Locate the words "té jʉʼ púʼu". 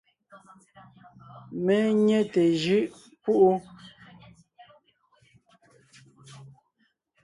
2.31-3.51